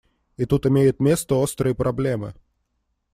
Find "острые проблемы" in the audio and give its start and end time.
1.35-2.33